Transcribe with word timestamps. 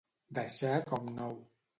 Deixar 0.37 0.71
com 0.93 1.03
nou. 1.19 1.37